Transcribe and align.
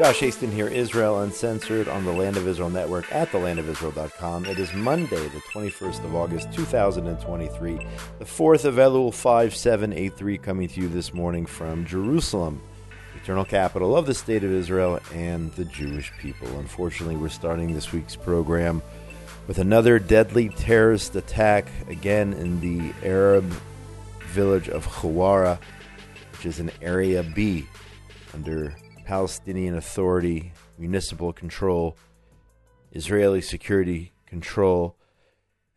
Josh 0.00 0.20
Hasten 0.20 0.50
here, 0.50 0.66
Israel 0.66 1.20
Uncensored 1.20 1.86
on 1.86 2.06
the 2.06 2.12
Land 2.12 2.38
of 2.38 2.48
Israel 2.48 2.70
Network 2.70 3.12
at 3.12 3.28
thelandofisrael.com. 3.32 4.46
It 4.46 4.58
is 4.58 4.72
Monday, 4.72 5.28
the 5.28 5.42
21st 5.52 6.02
of 6.04 6.14
August, 6.14 6.50
2023, 6.54 7.86
the 8.18 8.24
4th 8.24 8.64
of 8.64 8.76
Elul 8.76 9.12
5783, 9.12 10.38
coming 10.38 10.68
to 10.68 10.80
you 10.80 10.88
this 10.88 11.12
morning 11.12 11.44
from 11.44 11.84
Jerusalem, 11.84 12.62
the 13.12 13.20
eternal 13.20 13.44
capital 13.44 13.94
of 13.94 14.06
the 14.06 14.14
state 14.14 14.42
of 14.42 14.50
Israel 14.50 15.00
and 15.12 15.52
the 15.52 15.66
Jewish 15.66 16.10
people. 16.18 16.48
Unfortunately, 16.58 17.16
we're 17.16 17.28
starting 17.28 17.74
this 17.74 17.92
week's 17.92 18.16
program 18.16 18.80
with 19.46 19.58
another 19.58 19.98
deadly 19.98 20.48
terrorist 20.48 21.14
attack, 21.14 21.66
again 21.88 22.32
in 22.32 22.58
the 22.60 22.94
Arab 23.06 23.44
village 24.28 24.70
of 24.70 24.86
Huwara, 24.86 25.58
which 26.32 26.46
is 26.46 26.58
in 26.58 26.70
Area 26.80 27.22
B 27.22 27.66
under 28.32 28.74
Palestinian 29.10 29.74
Authority, 29.74 30.52
municipal 30.78 31.32
control, 31.32 31.96
Israeli 32.92 33.40
security 33.40 34.12
control. 34.24 34.94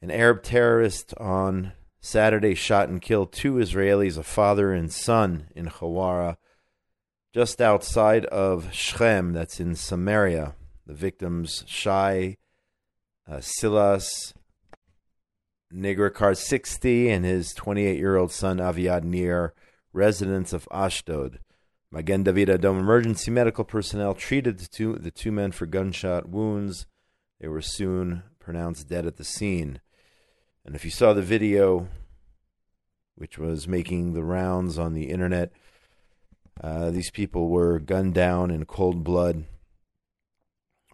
An 0.03 0.11
Arab 0.11 0.43
terrorist 0.43 1.15
on 1.17 1.71
Saturday 1.99 2.53
shot 2.53 2.89
and 2.89 3.01
killed 3.01 3.31
two 3.31 3.53
Israelis, 3.53 4.19
a 4.19 4.23
father 4.23 4.71
and 4.71 4.93
son, 4.93 5.47
in 5.55 5.65
Huwara, 5.65 6.37
just 7.33 7.59
outside 7.59 8.25
of 8.25 8.71
Shechem, 8.71 9.33
that's 9.33 9.59
in 9.59 9.73
Samaria. 9.73 10.53
The 10.85 10.93
victims, 10.93 11.63
Shai 11.65 12.37
uh, 13.27 13.39
Silas 13.41 14.35
Nigreker, 15.73 16.37
60, 16.37 17.09
and 17.09 17.25
his 17.25 17.51
28 17.55 17.97
year 17.97 18.15
old 18.15 18.31
son, 18.31 18.59
Aviad 18.59 19.03
Nir, 19.03 19.55
residents 19.91 20.53
of 20.53 20.67
Ashdod. 20.69 21.39
Magen 21.93 22.23
David 22.23 22.47
Adom 22.47 22.79
emergency 22.79 23.29
medical 23.29 23.63
personnel 23.63 24.15
treated 24.15 24.57
the 24.57 24.65
two, 24.65 24.95
the 24.95 25.11
two 25.11 25.31
men 25.31 25.51
for 25.51 25.67
gunshot 25.67 26.27
wounds. 26.27 26.87
They 27.39 27.47
were 27.47 27.61
soon 27.61 28.23
pronounced 28.39 28.89
dead 28.89 29.05
at 29.05 29.17
the 29.17 29.23
scene. 29.23 29.79
And 30.65 30.73
if 30.73 30.83
you 30.83 30.89
saw 30.89 31.13
the 31.13 31.21
video, 31.21 31.87
which 33.13 33.37
was 33.37 33.67
making 33.67 34.13
the 34.13 34.23
rounds 34.23 34.79
on 34.79 34.93
the 34.93 35.11
internet, 35.11 35.51
uh, 36.59 36.89
these 36.89 37.11
people 37.11 37.49
were 37.49 37.77
gunned 37.77 38.15
down 38.15 38.49
in 38.49 38.65
cold 38.65 39.03
blood 39.03 39.43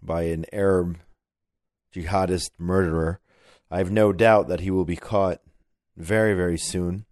by 0.02 0.24
an 0.24 0.44
Arab 0.52 0.98
jihadist 1.94 2.50
murderer. 2.58 3.20
I 3.70 3.78
have 3.78 3.90
no 3.90 4.12
doubt 4.12 4.48
that 4.48 4.60
he 4.60 4.70
will 4.70 4.84
be 4.84 4.96
caught 4.96 5.40
very, 5.96 6.34
very 6.34 6.58
soon. 6.58 7.06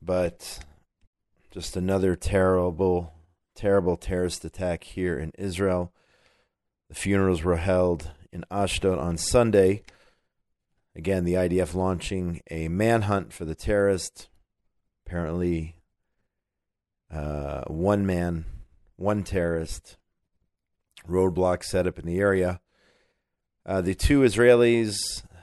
But 0.00 0.60
just 1.50 1.76
another 1.76 2.14
terrible, 2.14 3.12
terrible 3.56 3.96
terrorist 3.96 4.44
attack 4.44 4.84
here 4.84 5.18
in 5.18 5.32
Israel. 5.36 5.92
The 6.88 6.94
funerals 6.94 7.42
were 7.42 7.56
held 7.56 8.12
in 8.32 8.44
Ashdod 8.50 8.98
on 8.98 9.16
Sunday. 9.16 9.82
Again, 10.94 11.24
the 11.24 11.34
IDF 11.34 11.74
launching 11.74 12.40
a 12.50 12.68
manhunt 12.68 13.32
for 13.32 13.44
the 13.44 13.56
terrorist. 13.56 14.28
Apparently, 15.04 15.76
uh, 17.12 17.62
one 17.66 18.06
man, 18.06 18.44
one 18.94 19.24
terrorist, 19.24 19.96
roadblock 21.08 21.64
set 21.64 21.86
up 21.86 21.98
in 21.98 22.06
the 22.06 22.20
area. 22.20 22.60
Uh, 23.66 23.80
the 23.80 23.94
two 23.96 24.20
Israelis 24.20 24.96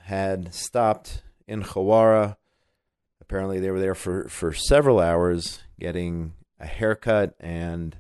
had 0.04 0.54
stopped 0.54 1.22
in 1.48 1.64
Huwara. 1.64 2.38
Apparently, 3.20 3.60
they 3.60 3.72
were 3.72 3.80
there 3.80 3.96
for, 3.96 4.30
for 4.30 4.54
several 4.54 5.02
hours 5.02 5.64
getting 5.80 6.34
a 6.60 6.66
haircut 6.66 7.36
and 7.40 7.98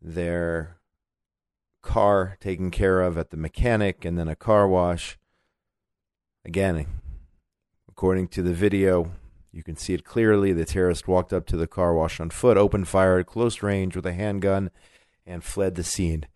their 0.00 0.78
car 1.82 2.36
taken 2.40 2.70
care 2.70 3.00
of 3.00 3.16
at 3.16 3.30
the 3.30 3.36
mechanic 3.36 4.04
and 4.04 4.18
then 4.18 4.28
a 4.28 4.36
car 4.36 4.68
wash. 4.68 5.18
Again, 6.44 6.86
according 7.88 8.28
to 8.28 8.42
the 8.42 8.52
video, 8.52 9.12
you 9.52 9.62
can 9.62 9.76
see 9.76 9.94
it 9.94 10.04
clearly. 10.04 10.52
The 10.52 10.64
terrorist 10.64 11.08
walked 11.08 11.32
up 11.32 11.46
to 11.46 11.56
the 11.56 11.66
car 11.66 11.94
wash 11.94 12.20
on 12.20 12.30
foot, 12.30 12.56
opened 12.56 12.88
fire 12.88 13.18
at 13.18 13.26
close 13.26 13.62
range 13.62 13.96
with 13.96 14.06
a 14.06 14.12
handgun, 14.12 14.70
and 15.24 15.42
fled 15.42 15.74
the 15.74 15.82
scene. 15.82 16.26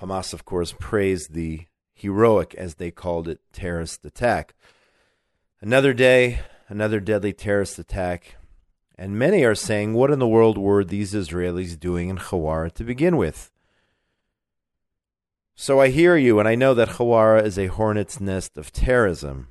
Hamas, 0.00 0.32
of 0.32 0.44
course, 0.44 0.74
praised 0.78 1.34
the 1.34 1.66
heroic, 1.94 2.54
as 2.54 2.76
they 2.76 2.90
called 2.90 3.28
it, 3.28 3.40
terrorist 3.52 4.04
attack. 4.04 4.54
Another 5.60 5.92
day, 5.92 6.40
another 6.68 7.00
deadly 7.00 7.32
terrorist 7.32 7.78
attack 7.78 8.36
and 8.96 9.18
many 9.18 9.44
are 9.44 9.54
saying, 9.54 9.94
what 9.94 10.10
in 10.10 10.18
the 10.18 10.28
world 10.28 10.56
were 10.56 10.84
these 10.84 11.14
Israelis 11.14 11.78
doing 11.78 12.08
in 12.08 12.18
Huwara 12.18 12.72
to 12.72 12.84
begin 12.84 13.16
with? 13.16 13.50
So 15.56 15.80
I 15.80 15.88
hear 15.88 16.16
you, 16.16 16.38
and 16.38 16.48
I 16.48 16.54
know 16.54 16.74
that 16.74 16.90
Huwara 16.90 17.44
is 17.44 17.58
a 17.58 17.66
hornet's 17.66 18.20
nest 18.20 18.56
of 18.56 18.72
terrorism. 18.72 19.48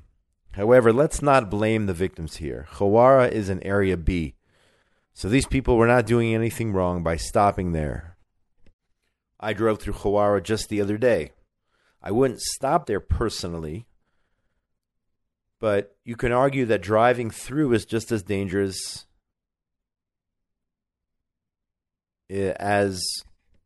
However, 0.52 0.94
let's 0.94 1.22
not 1.22 1.50
blame 1.50 1.86
the 1.86 1.94
victims 1.94 2.38
here. 2.38 2.68
Huwara 2.74 3.32
is 3.32 3.50
an 3.50 3.64
Area 3.64 3.98
B. 3.98 4.36
So 5.14 5.30
these 5.30 5.48
people 5.48 5.78
were 5.78 5.88
not 5.88 6.06
doing 6.06 6.34
anything 6.34 6.74
wrong 6.74 7.04
by 7.04 7.18
stopping 7.18 7.72
there. 7.72 8.18
I 9.40 9.54
drove 9.54 9.80
through 9.80 9.94
Huwara 9.94 10.42
just 10.42 10.70
the 10.70 10.82
other 10.82 10.98
day. 10.98 11.32
I 12.02 12.12
wouldn't 12.12 12.42
stop 12.42 12.86
there 12.86 13.00
personally, 13.00 13.88
but 15.60 15.96
you 16.04 16.16
can 16.16 16.32
argue 16.32 16.66
that 16.66 16.82
driving 16.82 17.30
through 17.30 17.74
is 17.74 17.86
just 17.86 18.12
as 18.12 18.24
dangerous 18.24 19.06
Eh, 22.34 22.52
as 22.58 23.06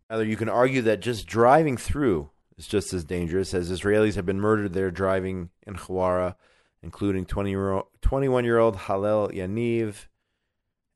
rather 0.09 0.25
you 0.25 0.35
can 0.35 0.49
argue 0.49 0.81
that 0.81 0.99
just 0.99 1.25
driving 1.25 1.77
through 1.77 2.29
is 2.57 2.67
just 2.67 2.93
as 2.93 3.05
dangerous 3.05 3.53
as 3.53 3.71
Israelis 3.71 4.15
have 4.15 4.25
been 4.25 4.41
murdered 4.41 4.73
there 4.73 4.91
driving 4.91 5.51
in 5.65 5.75
Huwara, 5.75 6.35
including 6.83 7.25
20 7.25 7.49
year 7.49 7.71
old, 7.71 7.85
21 8.01 8.43
year 8.43 8.57
old 8.57 8.75
Hallel 8.75 9.31
Yaniv 9.33 10.07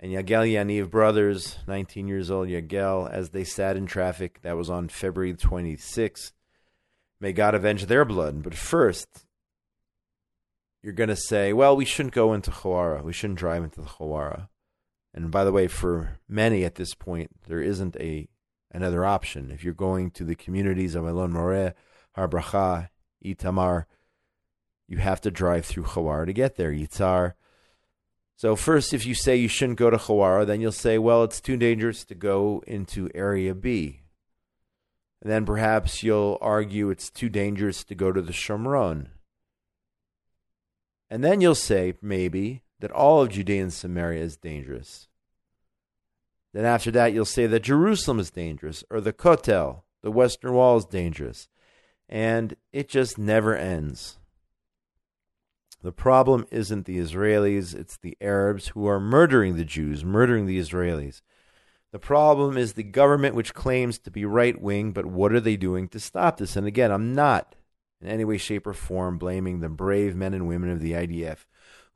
and 0.02 0.12
Yagel 0.12 0.52
Yaniv 0.52 0.90
brothers, 0.90 1.60
19 1.66 2.10
years 2.10 2.30
old 2.30 2.50
Yagel, 2.50 3.10
as 3.10 3.30
they 3.30 3.46
sat 3.46 3.78
in 3.78 3.86
traffic. 3.86 4.42
That 4.42 4.58
was 4.58 4.70
on 4.70 4.90
February 4.90 5.34
26th. 5.34 6.34
May 7.22 7.32
God 7.32 7.56
avenge 7.56 7.86
their 7.86 8.04
blood. 8.04 8.44
But 8.44 8.56
first, 8.56 9.08
you're 10.84 10.92
going 10.92 11.10
to 11.10 11.16
say, 11.16 11.54
well, 11.54 11.78
we 11.78 11.86
shouldn't 11.86 12.16
go 12.16 12.34
into 12.34 12.52
Huwara. 12.52 13.02
We 13.02 13.14
shouldn't 13.14 13.40
drive 13.40 13.64
into 13.64 13.80
the 13.80 13.88
Huwara. 13.88 14.50
And 15.14 15.32
by 15.32 15.44
the 15.44 15.52
way, 15.52 15.68
for 15.68 16.20
many 16.28 16.64
at 16.64 16.76
this 16.76 16.94
point, 16.94 17.32
there 17.48 17.62
isn't 17.62 17.96
a 17.98 18.28
another 18.74 19.06
option. 19.06 19.52
If 19.52 19.64
you're 19.64 19.74
going 19.74 20.12
to 20.12 20.24
the 20.24 20.36
communities 20.36 20.96
of 20.96 21.06
Elon 21.06 21.34
Moreh, 21.34 21.74
Har 22.14 22.28
Bracha, 22.28 22.90
Itamar, 23.24 23.86
you 24.88 24.98
have 24.98 25.22
to 25.22 25.32
drive 25.32 25.66
through 25.66 25.84
Chawar 25.84 26.26
to 26.26 26.34
get 26.34 26.56
there, 26.56 26.72
Yitzhar. 26.72 27.34
So 28.36 28.56
first, 28.56 28.94
if 28.94 29.06
you 29.06 29.14
say 29.14 29.36
you 29.36 29.48
shouldn't 29.48 29.78
go 29.78 29.90
to 29.90 29.98
Huwara, 29.98 30.48
then 30.48 30.62
you'll 30.62 30.72
say, 30.72 30.98
well, 30.98 31.24
it's 31.24 31.40
too 31.40 31.58
dangerous 31.58 32.04
to 32.06 32.16
go 32.16 32.64
into 32.66 33.10
Area 33.14 33.54
B. 33.54 34.02
And 35.22 35.32
then 35.32 35.46
perhaps 35.46 36.02
you'll 36.02 36.40
argue 36.42 36.90
it's 36.90 37.12
too 37.12 37.30
dangerous 37.30 37.84
to 37.84 37.94
go 37.94 38.12
to 38.12 38.22
the 38.22 38.34
Shomron. 38.34 39.10
And 41.10 41.24
then 41.24 41.40
you'll 41.40 41.54
say, 41.54 41.94
maybe, 42.02 42.64
that 42.82 42.92
all 42.92 43.22
of 43.22 43.30
Judea 43.30 43.62
and 43.64 43.74
Samaria 43.74 44.22
is 44.22 44.38
dangerous. 44.38 45.08
Then 46.54 46.66
after 46.66 46.92
that, 46.92 47.14
you'll 47.14 47.26
say 47.26 47.48
that 47.48 47.64
Jerusalem 47.64 48.20
is 48.20 48.30
dangerous, 48.30 48.84
or 48.90 49.00
the 49.00 49.14
Kotel, 49.14 49.84
the 50.04 50.12
Western 50.12 50.54
Wall, 50.54 50.78
is 50.78 50.86
dangerous. 50.86 51.48
And 52.10 52.56
it 52.74 52.90
just 52.90 53.18
never 53.18 53.56
ends. 53.56 54.18
The 55.82 55.94
problem 55.94 56.46
isn't 56.52 56.86
the 56.86 57.00
Israelis, 57.00 57.74
it's 57.74 57.98
the 57.98 58.18
Arabs 58.22 58.70
who 58.70 58.86
are 58.86 59.00
murdering 59.00 59.56
the 59.56 59.66
Jews, 59.66 60.04
murdering 60.04 60.46
the 60.46 60.60
Israelis. 60.60 61.22
The 61.92 62.00
problem 62.00 62.58
is 62.58 62.74
the 62.74 62.84
government, 62.84 63.36
which 63.36 63.54
claims 63.54 63.98
to 64.00 64.12
be 64.12 64.24
right 64.26 64.62
wing, 64.62 64.92
but 64.92 65.06
what 65.06 65.34
are 65.34 65.40
they 65.40 65.58
doing 65.58 65.88
to 65.90 66.00
stop 66.00 66.38
this? 66.38 66.56
And 66.56 66.68
again, 66.68 66.92
I'm 66.92 67.14
not 67.14 67.56
in 68.02 68.08
any 68.08 68.26
way, 68.26 68.38
shape, 68.38 68.68
or 68.68 68.74
form 68.74 69.18
blaming 69.18 69.60
the 69.60 69.70
brave 69.70 70.16
men 70.16 70.34
and 70.34 70.48
women 70.48 70.70
of 70.70 70.82
the 70.82 70.94
IDF 70.94 71.46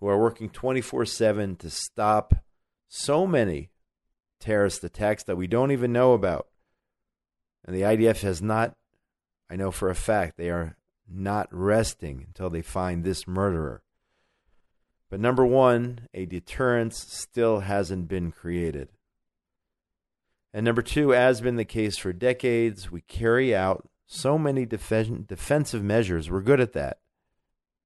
who 0.05 0.11
are 0.11 0.19
working 0.19 0.51
24 0.51 1.03
7 1.03 1.55
to 1.55 1.67
stop 1.67 2.35
so 2.87 3.25
many 3.25 3.71
terrorist 4.39 4.83
attacks 4.83 5.23
that 5.23 5.35
we 5.35 5.47
don't 5.47 5.71
even 5.71 5.91
know 5.91 6.13
about. 6.13 6.47
And 7.65 7.75
the 7.75 7.81
IDF 7.81 8.21
has 8.21 8.39
not, 8.39 8.75
I 9.49 9.55
know 9.55 9.71
for 9.71 9.89
a 9.89 9.95
fact, 9.95 10.37
they 10.37 10.51
are 10.51 10.77
not 11.11 11.47
resting 11.49 12.23
until 12.27 12.51
they 12.51 12.61
find 12.61 13.03
this 13.03 13.25
murderer. 13.25 13.81
But 15.09 15.19
number 15.19 15.43
one, 15.43 16.07
a 16.13 16.27
deterrence 16.27 16.99
still 16.99 17.61
hasn't 17.61 18.07
been 18.07 18.31
created. 18.31 18.89
And 20.53 20.63
number 20.63 20.83
two, 20.83 21.15
as 21.15 21.41
been 21.41 21.55
the 21.55 21.65
case 21.65 21.97
for 21.97 22.13
decades, 22.13 22.91
we 22.91 23.01
carry 23.01 23.55
out 23.55 23.89
so 24.05 24.37
many 24.37 24.67
def- 24.67 25.27
defensive 25.27 25.83
measures. 25.83 26.29
We're 26.29 26.41
good 26.41 26.61
at 26.61 26.73
that 26.73 26.99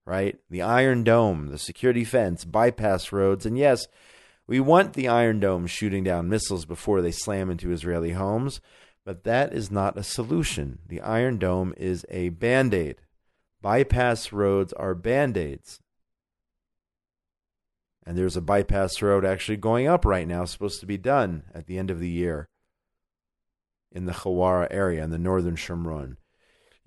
right? 0.09 0.39
The 0.49 0.63
Iron 0.63 1.03
Dome, 1.03 1.49
the 1.49 1.59
security 1.59 2.03
fence, 2.03 2.43
bypass 2.43 3.11
roads, 3.11 3.45
and 3.45 3.55
yes, 3.55 3.85
we 4.47 4.59
want 4.59 4.93
the 4.93 5.07
Iron 5.07 5.39
Dome 5.39 5.67
shooting 5.67 6.03
down 6.03 6.27
missiles 6.27 6.65
before 6.65 7.03
they 7.03 7.11
slam 7.11 7.51
into 7.51 7.71
Israeli 7.71 8.13
homes. 8.13 8.59
But 9.05 9.23
that 9.25 9.53
is 9.53 9.69
not 9.69 9.97
a 9.97 10.03
solution. 10.03 10.79
The 10.87 10.99
Iron 11.01 11.37
Dome 11.37 11.75
is 11.77 12.07
a 12.09 12.29
band 12.29 12.73
aid. 12.73 12.97
Bypass 13.61 14.33
roads 14.33 14.73
are 14.73 14.95
band 14.95 15.37
aids. 15.37 15.79
And 18.03 18.17
there's 18.17 18.35
a 18.35 18.41
bypass 18.41 19.03
road 19.03 19.23
actually 19.23 19.57
going 19.57 19.87
up 19.87 20.05
right 20.05 20.27
now, 20.27 20.43
supposed 20.45 20.79
to 20.79 20.87
be 20.87 20.97
done 20.97 21.43
at 21.53 21.67
the 21.67 21.77
end 21.77 21.91
of 21.91 21.99
the 21.99 22.09
year 22.09 22.49
in 23.91 24.05
the 24.05 24.13
Huwara 24.13 24.67
area 24.71 25.03
in 25.03 25.11
the 25.11 25.19
northern 25.19 25.55
Shomron. 25.55 26.17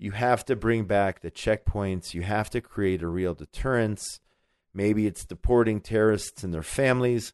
You 0.03 0.11
have 0.11 0.43
to 0.47 0.57
bring 0.57 0.83
back 0.83 1.21
the 1.21 1.31
checkpoints. 1.31 2.13
You 2.13 2.23
have 2.23 2.49
to 2.49 2.59
create 2.59 3.01
a 3.01 3.07
real 3.07 3.33
deterrence. 3.33 4.19
Maybe 4.73 5.07
it's 5.07 5.23
deporting 5.23 5.79
terrorists 5.79 6.43
and 6.43 6.53
their 6.53 6.61
families. 6.61 7.31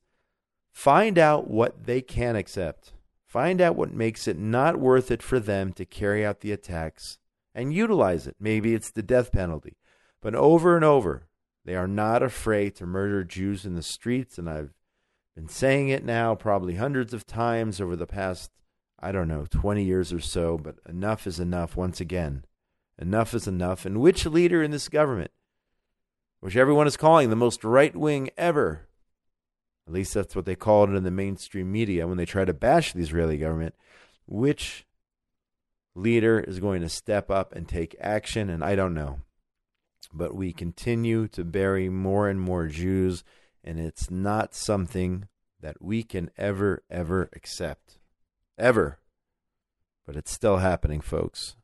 Find 0.72 1.18
out 1.18 1.50
what 1.50 1.88
they 1.88 2.02
can 2.02 2.36
accept. 2.36 2.94
Find 3.26 3.60
out 3.60 3.76
what 3.76 3.92
makes 3.92 4.28
it 4.28 4.38
not 4.38 4.78
worth 4.78 5.10
it 5.10 5.24
for 5.24 5.40
them 5.40 5.74
to 5.74 5.84
carry 5.84 6.24
out 6.24 6.42
the 6.42 6.52
attacks 6.52 7.18
and 7.56 7.74
utilize 7.74 8.28
it. 8.28 8.36
Maybe 8.40 8.76
it's 8.76 8.92
the 8.92 9.02
death 9.02 9.32
penalty. 9.32 9.78
But 10.22 10.36
over 10.36 10.76
and 10.76 10.86
over, 10.86 11.26
they 11.66 11.74
are 11.74 11.88
not 11.88 12.22
afraid 12.22 12.76
to 12.76 12.86
murder 12.86 13.24
Jews 13.24 13.66
in 13.66 13.74
the 13.74 13.82
streets. 13.82 14.38
And 14.38 14.48
I've 14.48 14.76
been 15.36 15.50
saying 15.50 15.90
it 15.90 16.06
now 16.06 16.36
probably 16.36 16.76
hundreds 16.76 17.16
of 17.16 17.26
times 17.26 17.82
over 17.82 17.96
the 17.96 18.06
past, 18.06 18.52
I 19.00 19.12
don't 19.12 19.28
know, 19.28 19.48
20 19.50 19.84
years 19.84 20.14
or 20.14 20.20
so. 20.20 20.60
But 20.60 20.76
enough 20.88 21.26
is 21.26 21.40
enough 21.40 21.76
once 21.76 22.00
again. 22.00 22.44
Enough 23.00 23.34
is 23.34 23.48
enough. 23.48 23.86
And 23.86 24.02
which 24.02 24.26
leader 24.26 24.62
in 24.62 24.72
this 24.72 24.90
government, 24.90 25.32
which 26.42 26.58
everyone 26.58 26.86
is 26.86 26.98
calling 26.98 27.30
the 27.30 27.36
most 27.36 27.64
right 27.64 27.96
wing 27.96 28.30
ever, 28.38 28.88
at 29.88 29.94
least 29.94 30.14
that's 30.14 30.36
what 30.36 30.46
they 30.46 30.56
call 30.56 30.84
it 30.84 30.96
in 30.96 31.04
the 31.04 31.12
mainstream 31.12 31.72
media 31.72 32.08
when 32.08 32.18
they 32.18 32.26
try 32.26 32.46
to 32.46 32.54
bash 32.54 32.94
the 32.94 33.02
Israeli 33.02 33.38
government, 33.38 33.74
which 34.28 34.86
leader 35.96 36.40
is 36.40 36.60
going 36.60 36.82
to 36.82 36.90
step 36.90 37.32
up 37.32 37.56
and 37.56 37.68
take 37.68 37.96
action? 38.00 38.50
And 38.50 38.64
I 38.64 38.76
don't 38.76 38.94
know. 38.94 39.22
But 40.14 40.36
we 40.36 40.52
continue 40.54 41.28
to 41.30 41.44
bury 41.44 41.90
more 41.90 42.28
and 42.28 42.40
more 42.40 42.68
Jews, 42.68 43.24
and 43.64 43.80
it's 43.80 44.12
not 44.12 44.56
something 44.56 45.28
that 45.62 45.82
we 45.82 46.04
can 46.04 46.32
ever, 46.38 46.84
ever 46.90 47.30
accept. 47.34 47.98
Ever. 48.58 49.00
But 50.06 50.16
it's 50.16 50.32
still 50.32 50.58
happening, 50.58 51.02
folks. 51.02 51.56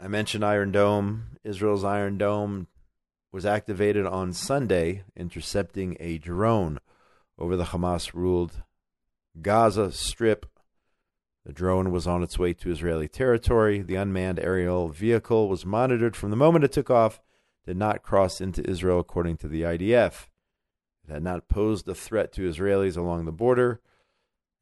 I 0.00 0.06
mentioned 0.06 0.44
Iron 0.44 0.70
Dome. 0.70 1.38
Israel's 1.42 1.82
Iron 1.82 2.18
Dome 2.18 2.68
was 3.32 3.44
activated 3.44 4.06
on 4.06 4.32
Sunday, 4.32 5.02
intercepting 5.16 5.96
a 5.98 6.18
drone 6.18 6.78
over 7.36 7.56
the 7.56 7.64
Hamas 7.64 8.14
ruled 8.14 8.62
Gaza 9.42 9.90
Strip. 9.90 10.46
The 11.44 11.52
drone 11.52 11.90
was 11.90 12.06
on 12.06 12.22
its 12.22 12.38
way 12.38 12.52
to 12.54 12.70
Israeli 12.70 13.08
territory. 13.08 13.82
The 13.82 13.96
unmanned 13.96 14.38
aerial 14.38 14.88
vehicle 14.88 15.48
was 15.48 15.66
monitored 15.66 16.14
from 16.14 16.30
the 16.30 16.36
moment 16.36 16.64
it 16.64 16.72
took 16.72 16.90
off, 16.90 17.20
did 17.66 17.76
not 17.76 18.02
cross 18.02 18.40
into 18.40 18.68
Israel, 18.70 19.00
according 19.00 19.38
to 19.38 19.48
the 19.48 19.62
IDF. 19.62 20.28
It 21.08 21.12
had 21.12 21.24
not 21.24 21.48
posed 21.48 21.88
a 21.88 21.94
threat 21.94 22.32
to 22.34 22.48
Israelis 22.48 22.96
along 22.96 23.24
the 23.24 23.32
border, 23.32 23.80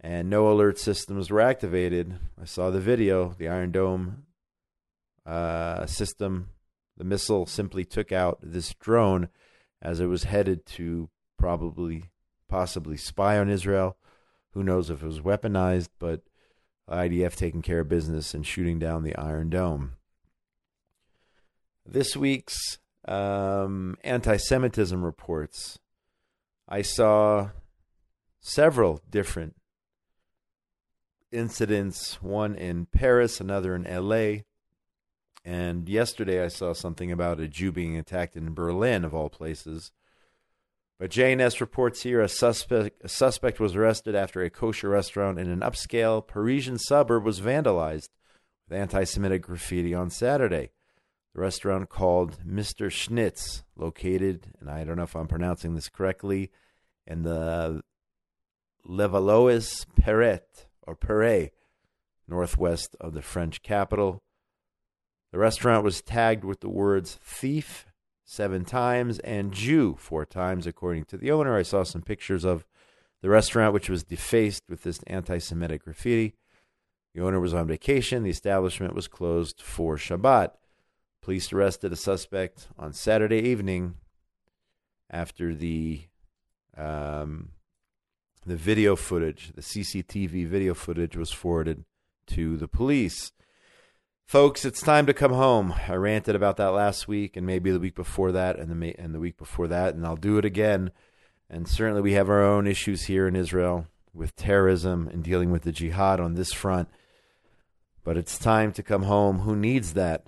and 0.01 0.31
no 0.31 0.51
alert 0.51 0.79
systems 0.79 1.31
were 1.31 1.41
activated. 1.41 2.19
I 2.41 2.47
saw 2.47 2.71
the 2.71 2.81
video. 2.81 3.35
The 3.37 3.49
Iron 3.49 3.73
Dome 3.73 4.26
uh, 5.27 5.87
system, 5.87 6.51
the 6.97 7.05
missile 7.05 7.47
simply 7.47 7.85
took 7.85 8.13
out 8.13 8.39
this 8.43 8.73
drone 8.75 9.29
as 9.83 10.01
it 10.01 10.07
was 10.07 10.25
headed 10.25 10.65
to 10.67 11.11
probably, 11.37 12.05
possibly 12.49 12.97
spy 12.97 13.39
on 13.39 13.51
Israel. 13.51 13.97
Who 14.53 14.63
knows 14.63 14.89
if 14.89 15.03
it 15.03 15.07
was 15.07 15.21
weaponized, 15.21 15.89
but 15.99 16.23
IDF 16.89 17.35
taking 17.35 17.63
care 17.63 17.81
of 17.81 17.89
business 17.89 18.33
and 18.33 18.47
shooting 18.47 18.79
down 18.79 19.03
the 19.03 19.17
Iron 19.17 19.51
Dome. 19.51 19.93
This 21.85 22.17
week's 22.17 22.79
um, 23.07 23.97
anti 24.03 24.37
Semitism 24.37 25.05
reports. 25.05 25.79
I 26.69 26.83
saw 26.83 27.51
several 28.41 29.01
different 29.09 29.57
incidents, 31.31 32.23
one 32.23 32.55
in 32.55 32.87
Paris, 32.87 33.41
another 33.41 33.75
in 33.75 33.83
LA. 33.85 34.43
And 35.47 35.89
yesterday 35.89 36.45
I 36.45 36.49
saw 36.49 36.73
something 36.73 37.13
about 37.13 37.39
a 37.39 37.47
Jew 37.47 37.71
being 37.71 37.97
attacked 37.97 38.35
in 38.35 38.53
Berlin, 38.53 39.05
of 39.05 39.15
all 39.15 39.31
places. 39.31 39.93
But 40.99 41.13
JNS 41.13 41.61
reports 41.61 42.03
here 42.03 42.21
a 42.21 42.29
suspect, 42.29 43.05
a 43.05 43.09
suspect 43.09 43.61
was 43.61 43.77
arrested 43.77 44.17
after 44.17 44.43
a 44.43 44.51
kosher 44.51 44.89
restaurant 44.89 45.39
in 45.39 45.49
an 45.49 45.61
upscale 45.61 46.27
Parisian 46.27 46.79
suburb 46.79 47.23
was 47.23 47.41
vandalized 47.41 48.09
with 48.69 48.77
anti 48.77 49.05
Semitic 49.05 49.43
graffiti 49.43 49.95
on 49.95 50.11
Saturday. 50.11 50.71
The 51.33 51.43
restaurant 51.43 51.91
called 51.91 52.41
Mr. 52.45 52.91
Schnitz, 52.91 53.63
located, 53.77 54.49
and 54.59 54.69
I 54.69 54.83
don't 54.83 54.97
know 54.97 55.05
if 55.05 55.15
I'm 55.15 55.29
pronouncing 55.29 55.77
this 55.77 55.89
correctly, 55.89 56.51
in 57.07 57.23
the 57.23 57.83
Levallois 58.85 59.87
Perret, 59.95 60.67
or 60.83 60.97
Perret, 60.97 61.55
northwest 62.27 62.97
of 63.01 63.15
the 63.15 63.23
French 63.23 63.63
capital. 63.63 64.25
The 65.33 65.39
restaurant 65.39 65.85
was 65.85 66.03
tagged 66.03 66.45
with 66.45 66.61
the 66.61 66.69
words 66.69 67.19
thief 67.23 67.87
seven 68.25 68.65
times 68.65 69.19
and 69.21 69.53
Jew 69.53 69.97
four 69.99 70.25
times, 70.25 70.67
according 70.67 71.05
to 71.07 71.17
the 71.17 71.31
owner. 71.31 71.57
I 71.57 71.63
saw 71.63 71.83
some 71.83 72.03
pictures 72.03 72.45
of 72.45 72.65
the 73.23 73.29
restaurant, 73.29 73.73
which 73.73 73.89
was 73.89 74.05
defaced 74.05 74.65
with 74.69 74.83
this 74.83 75.01
anti 75.07 75.39
Semitic 75.39 75.85
graffiti. 75.85 76.35
The 77.15 77.23
owner 77.23 77.41
was 77.41 77.55
on 77.55 77.67
vacation. 77.67 78.23
The 78.23 78.31
establishment 78.31 78.95
was 78.95 79.09
closed 79.09 79.63
for 79.63 79.97
Shabbat. 79.97 80.51
Police 81.23 81.53
arrested 81.53 81.93
a 81.93 81.97
suspect 81.97 82.69
on 82.79 82.93
Saturday 82.93 83.39
evening 83.39 83.95
after 85.11 85.55
the 85.55 86.03
um, 86.77 87.51
the 88.45 88.57
video 88.57 88.95
footage, 88.97 89.53
the 89.55 89.63
CCTV 89.63 90.47
video 90.47 90.75
footage, 90.75 91.17
was 91.17 91.33
forwarded 91.33 91.85
to 92.29 92.57
the 92.57 92.69
police. 92.69 93.33
Folks, 94.27 94.65
it's 94.65 94.83
time 94.83 95.07
to 95.07 95.15
come 95.15 95.33
home. 95.33 95.73
I 95.87 95.95
ranted 95.95 96.35
about 96.35 96.57
that 96.57 96.73
last 96.73 97.07
week 97.07 97.37
and 97.37 97.47
maybe 97.47 97.71
the 97.71 97.79
week 97.79 97.95
before 97.95 98.33
that 98.33 98.59
and 98.59 98.83
the 98.83 98.99
and 98.99 99.15
the 99.15 99.21
week 99.21 99.37
before 99.37 99.69
that 99.69 99.95
and 99.95 100.05
I'll 100.05 100.17
do 100.17 100.37
it 100.37 100.45
again. 100.45 100.91
And 101.49 101.69
certainly 101.69 102.03
we 102.03 102.15
have 102.15 102.29
our 102.29 102.43
own 102.43 102.67
issues 102.67 103.05
here 103.05 103.29
in 103.29 103.37
Israel 103.37 103.87
with 104.13 104.35
terrorism 104.35 105.07
and 105.07 105.23
dealing 105.23 105.53
with 105.53 105.63
the 105.63 105.71
jihad 105.71 106.19
on 106.19 106.35
this 106.35 106.53
front. 106.53 106.89
But 108.03 108.17
it's 108.17 108.37
time 108.37 108.73
to 108.73 108.83
come 108.83 109.05
home. 109.05 109.41
Who 109.41 109.55
needs 109.55 109.93
that? 109.93 110.27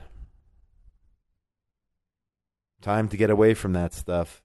Time 2.81 3.09
to 3.09 3.17
get 3.17 3.31
away 3.31 3.53
from 3.53 3.73
that 3.73 3.95
stuff. 3.95 4.45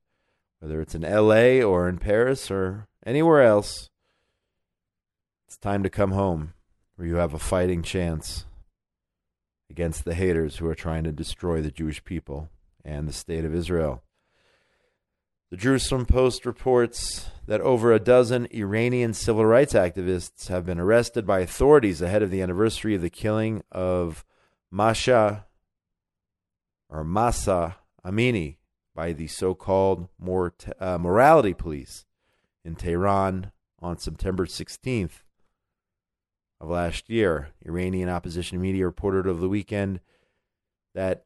Whether 0.61 0.81
it's 0.81 0.95
in 0.95 1.03
LA 1.03 1.63
or 1.63 1.87
in 1.87 1.99
Paris 1.99 2.49
or 2.49 2.87
anywhere 3.05 3.43
else. 3.43 3.91
It's 5.45 5.57
time 5.57 5.83
to 5.83 5.91
come 5.91 6.13
home 6.13 6.55
where 6.95 7.07
you 7.07 7.17
have 7.17 7.35
a 7.35 7.39
fighting 7.39 7.83
chance 7.83 8.45
against 9.69 10.05
the 10.05 10.13
haters 10.13 10.57
who 10.57 10.67
are 10.67 10.75
trying 10.75 11.03
to 11.03 11.11
destroy 11.11 11.61
the 11.61 11.71
Jewish 11.71 12.03
people 12.03 12.49
and 12.85 13.07
the 13.07 13.13
state 13.13 13.45
of 13.45 13.55
Israel. 13.55 14.03
The 15.49 15.57
Jerusalem 15.57 16.05
Post 16.05 16.45
reports 16.45 17.29
that 17.45 17.61
over 17.61 17.91
a 17.91 17.99
dozen 17.99 18.47
Iranian 18.51 19.13
civil 19.13 19.45
rights 19.45 19.73
activists 19.73 20.47
have 20.47 20.65
been 20.65 20.79
arrested 20.79 21.27
by 21.27 21.41
authorities 21.41 22.01
ahead 22.01 22.23
of 22.23 22.31
the 22.31 22.41
anniversary 22.41 22.95
of 22.95 23.01
the 23.01 23.09
killing 23.09 23.63
of 23.71 24.25
Masha 24.71 25.45
or 26.89 27.03
Mahsa 27.03 27.75
Amini 28.05 28.57
by 28.95 29.13
the 29.13 29.27
so 29.27 29.53
called 29.53 30.07
uh, 30.79 30.97
morality 30.97 31.53
police 31.53 32.05
in 32.63 32.75
Tehran 32.75 33.51
on 33.79 33.97
September 33.97 34.45
16th 34.45 35.22
of 36.63 36.69
last 36.69 37.09
year. 37.09 37.49
Iranian 37.65 38.09
opposition 38.09 38.59
media 38.59 38.85
reported 38.85 39.27
over 39.27 39.39
the 39.39 39.49
weekend 39.49 39.99
that 40.95 41.25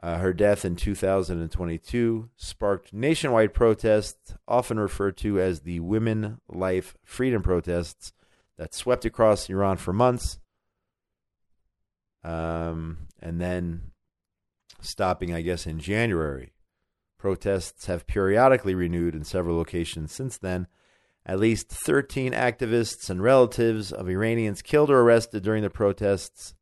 uh, 0.00 0.18
her 0.18 0.32
death 0.32 0.64
in 0.64 0.76
2022 0.76 2.28
sparked 2.36 2.92
nationwide 2.92 3.52
protests, 3.52 4.34
often 4.46 4.78
referred 4.78 5.16
to 5.16 5.40
as 5.40 5.60
the 5.60 5.80
Women 5.80 6.40
Life 6.48 6.96
Freedom 7.02 7.42
protests, 7.42 8.12
that 8.58 8.74
swept 8.74 9.04
across 9.04 9.48
Iran 9.48 9.76
for 9.76 9.92
months, 9.92 10.38
um, 12.22 13.08
and 13.20 13.40
then 13.40 13.92
stopping, 14.80 15.32
I 15.32 15.40
guess, 15.40 15.66
in 15.66 15.80
January. 15.80 16.52
Protests 17.18 17.86
have 17.86 18.06
periodically 18.06 18.74
renewed 18.74 19.14
in 19.14 19.24
several 19.24 19.56
locations 19.56 20.12
since 20.12 20.38
then, 20.38 20.68
at 21.28 21.38
least 21.38 21.68
13 21.68 22.32
activists 22.32 23.10
and 23.10 23.22
relatives 23.22 23.92
of 23.92 24.08
Iranians 24.08 24.62
killed 24.62 24.90
or 24.90 25.00
arrested 25.00 25.42
during 25.42 25.62
the 25.62 25.68
protests 25.68 26.54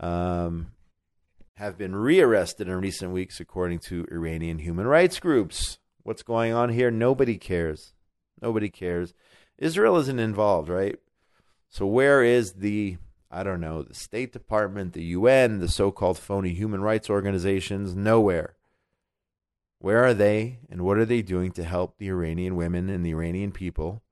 um, 0.00 0.72
have 1.54 1.78
been 1.78 1.94
rearrested 1.94 2.68
in 2.68 2.80
recent 2.80 3.12
weeks, 3.12 3.38
according 3.38 3.78
to 3.78 4.04
Iranian 4.10 4.58
human 4.58 4.86
rights 4.86 5.20
groups. 5.20 5.78
What's 6.02 6.24
going 6.24 6.52
on 6.52 6.70
here? 6.70 6.90
Nobody 6.90 7.38
cares. 7.38 7.92
Nobody 8.42 8.68
cares. 8.68 9.14
Israel 9.58 9.96
isn't 9.98 10.18
involved, 10.18 10.68
right? 10.68 10.98
So 11.68 11.86
where 11.86 12.24
is 12.24 12.54
the 12.54 12.96
I 13.30 13.44
don't 13.44 13.60
know, 13.60 13.82
the 13.82 13.94
State 13.94 14.32
Department, 14.32 14.92
the 14.92 15.04
UN, 15.04 15.60
the 15.60 15.68
so-called 15.68 16.18
phony 16.18 16.52
human 16.52 16.80
rights 16.80 17.08
organizations? 17.08 17.94
Nowhere. 17.94 18.56
Where 19.80 20.04
are 20.04 20.14
they 20.14 20.58
and 20.70 20.82
what 20.82 20.98
are 20.98 21.06
they 21.06 21.22
doing 21.22 21.52
to 21.52 21.64
help 21.64 21.96
the 21.96 22.10
Iranian 22.10 22.54
women 22.54 22.90
and 22.90 23.04
the 23.04 23.10
Iranian 23.10 23.50
people? 23.50 24.02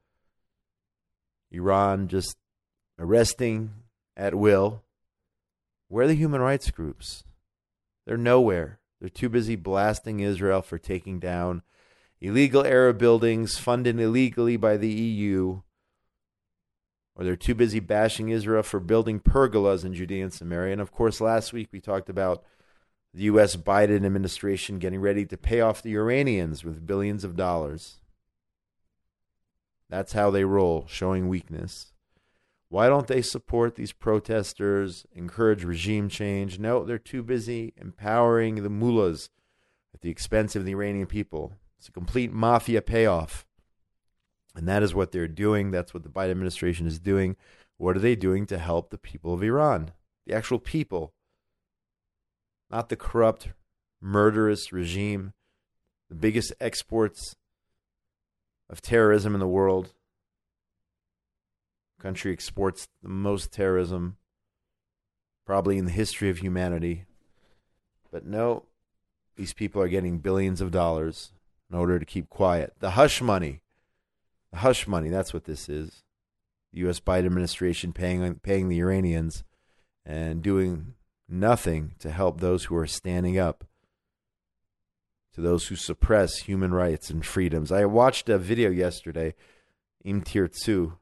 Iran 1.51 2.09
just 2.09 2.37
arresting 2.99 3.75
at 4.17 4.35
will. 4.35 4.83
Where 5.89 6.05
are 6.05 6.09
the 6.09 6.15
human 6.15 6.41
rights 6.41 6.71
groups? 6.71 7.25
They're 8.07 8.17
nowhere. 8.17 8.81
They're 8.99 9.11
too 9.11 9.29
busy 9.29 9.57
blasting 9.57 10.21
Israel 10.21 10.63
for 10.63 10.79
taking 10.79 11.21
down 11.21 11.63
illegal 12.19 12.67
Arab 12.67 12.99
buildings 12.99 13.59
funded 13.59 14.01
illegally 14.01 14.57
by 14.57 14.79
the 14.79 14.91
EU, 14.91 15.61
or 17.15 17.25
they're 17.25 17.37
too 17.37 17.55
busy 17.55 17.79
bashing 17.79 18.31
Israel 18.31 18.63
for 18.63 18.81
building 18.81 19.21
pergolas 19.21 19.85
in 19.85 19.93
Judea 19.93 20.25
and 20.25 20.33
Samaria. 20.33 20.73
And 20.73 20.81
of 20.81 20.93
course, 20.93 21.21
last 21.21 21.53
week 21.53 21.69
we 21.73 21.81
talked 21.81 22.09
about 22.09 22.43
the 23.15 23.25
U.S. 23.25 23.57
Biden 23.57 24.05
administration 24.05 24.79
getting 24.79 25.01
ready 25.01 25.25
to 25.27 25.37
pay 25.37 25.61
off 25.61 25.83
the 25.83 25.95
Iranians 25.95 26.65
with 26.65 26.87
billions 26.87 27.25
of 27.25 27.37
dollars. 27.37 27.99
That's 29.89 30.13
how 30.13 30.31
they 30.31 30.45
roll, 30.45 30.85
showing 30.87 31.29
weakness. 31.29 31.93
Why 32.69 32.89
don't 32.89 33.07
they 33.07 33.23
support 33.23 33.77
these 33.77 33.93
protesters, 33.93 35.07
encourage 35.15 35.65
regime 35.65 36.11
change? 36.11 36.59
No, 36.59 36.85
they're 36.85 36.99
too 36.99 37.23
busy 37.23 37.73
empowering 37.79 38.63
the 38.63 38.69
mullahs 38.69 39.31
at 39.95 40.03
the 40.03 40.11
expense 40.11 40.55
of 40.55 40.67
the 40.67 40.73
Iranian 40.73 41.07
people. 41.07 41.55
It's 41.79 41.89
a 41.89 41.93
complete 41.93 42.33
mafia 42.33 42.83
payoff. 42.83 43.47
And 44.55 44.69
that 44.69 44.83
is 44.83 44.95
what 44.95 45.13
they're 45.13 45.29
doing. 45.29 45.71
That's 45.71 45.95
what 45.95 46.03
the 46.03 46.11
Biden 46.11 46.33
administration 46.33 46.87
is 46.87 46.99
doing. 46.99 47.37
What 47.79 47.97
are 47.97 48.01
they 48.01 48.17
doing 48.17 48.45
to 48.47 48.59
help 48.59 48.91
the 48.91 48.99
people 48.99 49.33
of 49.33 49.43
Iran? 49.43 49.93
The 50.27 50.35
actual 50.35 50.59
people, 50.59 51.15
not 52.71 52.89
the 52.89 52.97
corrupt, 52.97 53.49
murderous 54.01 54.73
regime, 54.73 55.33
the 56.09 56.15
biggest 56.15 56.53
exports 56.61 57.37
of 58.71 58.81
terrorism 58.81 59.35
in 59.35 59.41
the 59.41 59.49
world 59.49 59.93
The 61.97 62.03
country 62.03 62.33
exports 62.33 62.89
the 63.03 63.09
most 63.09 63.53
terrorism 63.53 64.17
probably 65.45 65.79
in 65.79 65.87
the 65.87 65.91
history 65.91 66.29
of 66.29 66.39
humanity. 66.39 67.07
But 68.11 68.27
no, 68.27 68.67
these 69.37 69.55
people 69.55 69.81
are 69.81 69.89
getting 69.89 70.19
billions 70.19 70.61
of 70.61 70.71
dollars 70.71 71.33
in 71.71 71.79
order 71.79 71.99
to 71.99 72.05
keep 72.05 72.29
quiet. 72.29 72.75
The 72.81 72.91
hush 72.91 73.23
money. 73.23 73.63
The 74.53 74.59
hush 74.59 74.87
money, 74.87 75.09
that's 75.09 75.33
what 75.33 75.45
this 75.45 75.69
is. 75.69 76.03
The 76.73 76.89
US 76.89 77.01
Biden 77.01 77.27
administration 77.27 77.93
paying 77.93 78.35
paying 78.37 78.69
the 78.69 78.79
Iranians 78.81 79.43
and 80.05 80.43
doing 80.43 80.95
nothing 81.29 81.93
to 81.99 82.11
help 82.11 82.41
those 82.41 82.65
who 82.65 82.77
are 82.77 82.87
standing 82.87 83.39
up 83.39 83.65
to 85.35 85.41
those 85.41 85.69
who 85.69 85.77
suppress 85.77 86.39
human 86.39 86.73
rights 86.73 87.11
and 87.11 87.25
freedoms. 87.25 87.71
I 87.71 87.85
watched 87.85 88.29
a 88.29 88.39
video 88.39 88.71
yesterday, 88.71 89.35
Im 90.05 90.23
Tirtzu, 90.23 90.97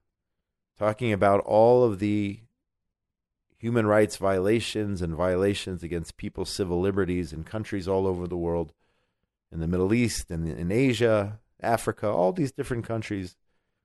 talking 0.78 1.12
about 1.12 1.40
all 1.40 1.84
of 1.84 2.00
the 2.00 2.40
human 3.56 3.86
rights 3.86 4.16
violations 4.16 5.00
and 5.00 5.14
violations 5.14 5.82
against 5.82 6.18
people's 6.18 6.50
civil 6.50 6.80
liberties 6.80 7.32
in 7.32 7.44
countries 7.44 7.88
all 7.88 8.06
over 8.06 8.26
the 8.26 8.36
world, 8.36 8.72
in 9.50 9.60
the 9.60 9.66
Middle 9.66 9.94
East 9.94 10.30
and 10.30 10.46
in 10.46 10.70
Asia, 10.70 11.40
Africa, 11.62 12.08
all 12.08 12.32
these 12.32 12.52
different 12.52 12.84
countries. 12.84 13.36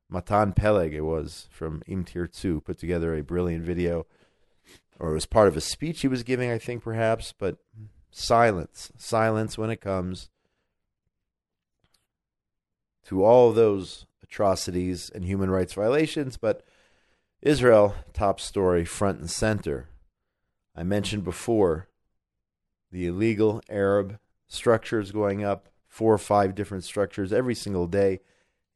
Matan 0.09 0.51
Peleg, 0.51 0.93
it 0.93 1.01
was 1.01 1.47
from 1.49 1.81
Im 1.87 2.03
Tirtzu, 2.03 2.61
put 2.61 2.77
together 2.77 3.15
a 3.15 3.23
brilliant 3.23 3.63
video, 3.63 4.05
or 5.01 5.09
it 5.09 5.15
was 5.15 5.25
part 5.25 5.47
of 5.47 5.57
a 5.57 5.61
speech 5.61 6.01
he 6.01 6.07
was 6.07 6.21
giving, 6.21 6.51
I 6.51 6.59
think, 6.59 6.83
perhaps, 6.83 7.33
but 7.37 7.57
silence, 8.11 8.91
silence 8.97 9.57
when 9.57 9.71
it 9.71 9.81
comes 9.81 10.29
to 13.07 13.23
all 13.23 13.51
those 13.51 14.05
atrocities 14.21 15.09
and 15.09 15.25
human 15.25 15.49
rights 15.49 15.73
violations, 15.73 16.37
but 16.37 16.63
Israel, 17.41 17.95
top 18.13 18.39
story, 18.39 18.85
front 18.85 19.19
and 19.19 19.29
center. 19.29 19.87
I 20.75 20.83
mentioned 20.83 21.23
before 21.23 21.87
the 22.91 23.07
illegal 23.07 23.59
Arab 23.71 24.19
structures 24.47 25.11
going 25.11 25.43
up, 25.43 25.69
four 25.87 26.13
or 26.13 26.19
five 26.19 26.53
different 26.53 26.83
structures 26.83 27.33
every 27.33 27.55
single 27.55 27.87
day 27.87 28.19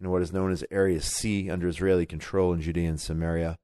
in 0.02 0.10
what 0.10 0.24
is 0.24 0.34
known 0.34 0.52
as 0.52 0.64
Area 0.72 1.02
C 1.02 1.52
under 1.52 1.68
Israeli 1.68 2.08
control 2.08 2.52
in 2.52 2.62
Judea 2.62 2.90
and 2.90 3.00
Samaria. 3.00 3.60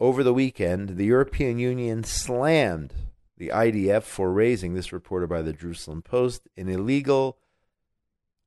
Over 0.00 0.22
the 0.22 0.34
weekend, 0.34 0.90
the 0.90 1.06
European 1.06 1.58
Union 1.58 2.04
slammed 2.04 2.94
the 3.36 3.48
IDF 3.48 4.04
for 4.04 4.32
razing, 4.32 4.74
this 4.74 4.92
reported 4.92 5.28
by 5.28 5.42
the 5.42 5.52
Jerusalem 5.52 6.02
Post, 6.02 6.46
an 6.56 6.68
illegal 6.68 7.38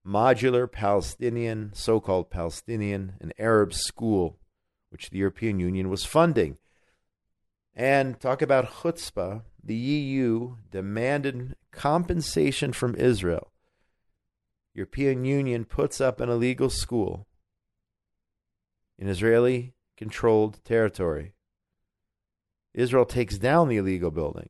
modular 0.07 0.71
Palestinian, 0.71 1.71
so 1.73 1.99
called 1.99 2.29
Palestinian, 2.29 3.13
an 3.19 3.33
Arab 3.37 3.73
school 3.73 4.37
which 4.91 5.09
the 5.09 5.17
European 5.17 5.59
Union 5.59 5.89
was 5.89 6.05
funding. 6.05 6.57
And 7.75 8.19
talk 8.19 8.41
about 8.41 8.71
chutzpah, 8.81 9.43
the 9.63 9.75
EU 9.75 10.55
demanded 10.69 11.55
compensation 11.71 12.73
from 12.73 12.95
Israel. 12.95 13.51
European 14.73 15.25
Union 15.25 15.65
puts 15.65 15.99
up 15.99 16.21
an 16.21 16.29
illegal 16.29 16.69
school 16.69 17.27
in 18.97 19.09
Israeli 19.09 19.73
controlled 19.97 20.63
territory. 20.63 21.33
Israel 22.73 23.05
takes 23.05 23.37
down 23.37 23.67
the 23.67 23.77
illegal 23.77 24.11
building, 24.11 24.49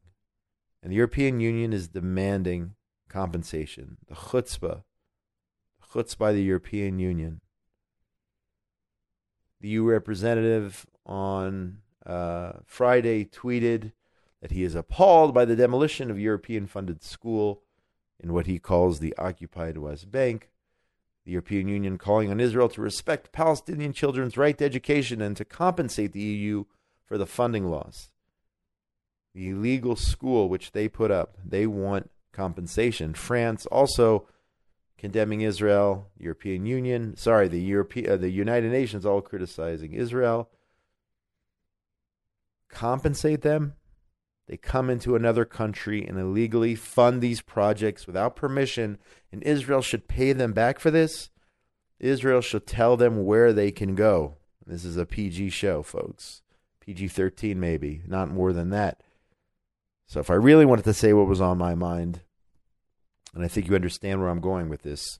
and 0.81 0.91
the 0.91 0.97
European 0.97 1.39
Union 1.39 1.73
is 1.73 1.87
demanding 1.87 2.75
compensation. 3.09 3.97
The 4.07 4.15
chutzpah, 4.15 4.83
the 5.79 5.87
chutzpah 5.93 6.17
by 6.17 6.33
the 6.33 6.43
European 6.43 6.99
Union 6.99 7.41
the 9.61 9.69
EU 9.69 9.83
representative 9.83 10.85
on 11.05 11.77
uh, 12.05 12.53
Friday 12.65 13.25
tweeted 13.25 13.93
that 14.41 14.51
he 14.51 14.63
is 14.63 14.75
appalled 14.75 15.33
by 15.33 15.45
the 15.45 15.55
demolition 15.55 16.09
of 16.09 16.19
European 16.19 16.65
funded 16.65 17.03
school 17.03 17.61
in 18.19 18.33
what 18.33 18.47
he 18.47 18.59
calls 18.59 18.99
the 18.99 19.15
occupied 19.17 19.77
West 19.77 20.11
Bank. 20.11 20.49
The 21.25 21.31
European 21.31 21.67
Union 21.67 21.99
calling 21.99 22.31
on 22.31 22.39
Israel 22.39 22.69
to 22.69 22.81
respect 22.81 23.31
Palestinian 23.31 23.93
children's 23.93 24.37
right 24.37 24.57
to 24.57 24.65
education 24.65 25.21
and 25.21 25.37
to 25.37 25.45
compensate 25.45 26.13
the 26.13 26.19
EU 26.19 26.65
for 27.05 27.19
the 27.19 27.27
funding 27.27 27.69
loss. 27.69 28.09
The 29.33 29.49
illegal 29.49 29.95
school 29.95 30.49
which 30.49 30.71
they 30.71 30.87
put 30.87 31.11
up, 31.11 31.37
they 31.43 31.65
want 31.65 32.09
compensation. 32.31 33.13
France 33.13 33.65
also 33.67 34.27
condemning 34.97 35.41
Israel, 35.41 36.09
European 36.17 36.65
Union, 36.65 37.15
sorry, 37.17 37.47
the 37.47 37.59
European, 37.59 38.11
uh, 38.11 38.17
the 38.17 38.29
United 38.29 38.71
Nations 38.71 39.05
all 39.05 39.21
criticizing 39.21 39.93
Israel. 39.93 40.49
Compensate 42.69 43.41
them. 43.41 43.73
They 44.47 44.57
come 44.57 44.89
into 44.89 45.15
another 45.15 45.45
country 45.45 46.05
and 46.05 46.19
illegally 46.19 46.75
fund 46.75 47.21
these 47.21 47.41
projects 47.41 48.05
without 48.05 48.35
permission, 48.35 48.97
and 49.31 49.41
Israel 49.43 49.81
should 49.81 50.07
pay 50.07 50.33
them 50.33 50.53
back 50.53 50.79
for 50.79 50.91
this. 50.91 51.29
Israel 51.99 52.41
should 52.41 52.67
tell 52.67 52.97
them 52.97 53.25
where 53.25 53.53
they 53.53 53.71
can 53.71 53.95
go. 53.95 54.37
This 54.65 54.85
is 54.85 54.97
a 54.97 55.05
PG 55.05 55.49
show, 55.51 55.81
folks. 55.81 56.41
PG 56.79 57.09
13, 57.09 57.59
maybe, 57.59 58.01
not 58.07 58.29
more 58.29 58.53
than 58.53 58.69
that. 58.71 59.01
So, 60.11 60.19
if 60.19 60.29
I 60.29 60.33
really 60.33 60.65
wanted 60.65 60.83
to 60.83 60.93
say 60.93 61.13
what 61.13 61.27
was 61.27 61.39
on 61.39 61.57
my 61.57 61.73
mind, 61.73 62.19
and 63.33 63.45
I 63.45 63.47
think 63.47 63.69
you 63.69 63.75
understand 63.75 64.19
where 64.19 64.27
I'm 64.27 64.41
going 64.41 64.67
with 64.67 64.81
this. 64.81 65.19